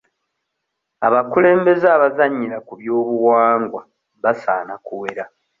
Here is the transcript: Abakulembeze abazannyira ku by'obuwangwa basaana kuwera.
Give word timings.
Abakulembeze 1.07 1.87
abazannyira 1.95 2.57
ku 2.67 2.73
by'obuwangwa 2.79 3.81
basaana 4.23 4.73
kuwera. 4.85 5.23